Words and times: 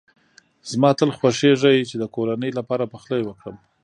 زما 0.71 0.89
تل 0.99 1.09
خوښېږی 1.17 1.79
چي 1.89 1.95
د 1.99 2.03
کورنۍ 2.15 2.51
لپاره 2.59 2.89
پخلی 2.93 3.21
وکړم. 3.25 3.55